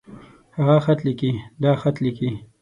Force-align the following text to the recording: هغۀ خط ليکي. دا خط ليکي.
هغۀ 0.57 0.77
خط 0.85 0.99
ليکي. 1.05 1.31
دا 1.61 1.71
خط 1.81 1.95
ليکي. 2.03 2.29